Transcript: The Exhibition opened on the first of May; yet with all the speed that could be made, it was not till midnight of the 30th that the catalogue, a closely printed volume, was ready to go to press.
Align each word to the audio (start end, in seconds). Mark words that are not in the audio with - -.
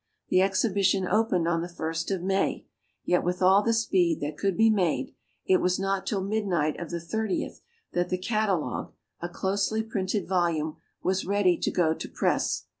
The 0.29 0.41
Exhibition 0.41 1.07
opened 1.07 1.47
on 1.47 1.61
the 1.61 1.69
first 1.69 2.09
of 2.09 2.23
May; 2.23 2.65
yet 3.05 3.23
with 3.23 3.39
all 3.43 3.61
the 3.61 3.71
speed 3.71 4.19
that 4.21 4.35
could 4.35 4.57
be 4.57 4.71
made, 4.71 5.13
it 5.45 5.57
was 5.61 5.77
not 5.77 6.07
till 6.07 6.23
midnight 6.23 6.75
of 6.79 6.89
the 6.89 6.97
30th 6.97 7.59
that 7.93 8.09
the 8.09 8.17
catalogue, 8.17 8.93
a 9.21 9.29
closely 9.29 9.83
printed 9.83 10.27
volume, 10.27 10.77
was 11.03 11.27
ready 11.27 11.55
to 11.59 11.69
go 11.69 11.93
to 11.93 12.09
press. 12.09 12.63